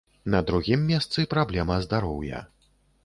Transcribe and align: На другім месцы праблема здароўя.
На 0.35 0.39
другім 0.49 0.87
месцы 0.91 1.25
праблема 1.33 1.79
здароўя. 1.87 2.39